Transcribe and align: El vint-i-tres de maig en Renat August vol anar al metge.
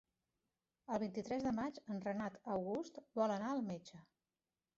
El 0.95 0.99
vint-i-tres 1.03 1.45
de 1.47 1.51
maig 1.57 1.77
en 1.97 2.01
Renat 2.07 2.41
August 2.55 2.99
vol 3.21 3.35
anar 3.37 3.53
al 3.53 3.63
metge. 3.71 4.03